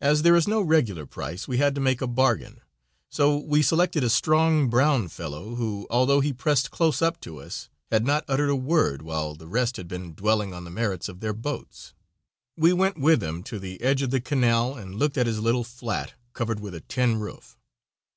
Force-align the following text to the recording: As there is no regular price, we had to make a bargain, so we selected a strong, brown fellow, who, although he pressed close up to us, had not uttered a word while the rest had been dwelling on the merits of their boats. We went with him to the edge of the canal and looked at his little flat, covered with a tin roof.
As 0.00 0.22
there 0.22 0.34
is 0.34 0.48
no 0.48 0.60
regular 0.60 1.06
price, 1.06 1.46
we 1.46 1.58
had 1.58 1.76
to 1.76 1.80
make 1.80 2.00
a 2.02 2.08
bargain, 2.08 2.60
so 3.08 3.36
we 3.36 3.62
selected 3.62 4.02
a 4.02 4.10
strong, 4.10 4.68
brown 4.68 5.06
fellow, 5.06 5.54
who, 5.54 5.86
although 5.90 6.18
he 6.18 6.32
pressed 6.32 6.72
close 6.72 7.00
up 7.00 7.20
to 7.20 7.38
us, 7.38 7.68
had 7.88 8.04
not 8.04 8.24
uttered 8.26 8.50
a 8.50 8.56
word 8.56 9.02
while 9.02 9.36
the 9.36 9.46
rest 9.46 9.76
had 9.76 9.86
been 9.86 10.12
dwelling 10.12 10.52
on 10.52 10.64
the 10.64 10.72
merits 10.72 11.08
of 11.08 11.20
their 11.20 11.32
boats. 11.32 11.94
We 12.56 12.72
went 12.72 12.98
with 12.98 13.22
him 13.22 13.44
to 13.44 13.60
the 13.60 13.80
edge 13.80 14.02
of 14.02 14.10
the 14.10 14.20
canal 14.20 14.74
and 14.74 14.96
looked 14.96 15.16
at 15.16 15.28
his 15.28 15.38
little 15.38 15.62
flat, 15.62 16.14
covered 16.32 16.58
with 16.58 16.74
a 16.74 16.80
tin 16.80 17.20
roof. 17.20 17.56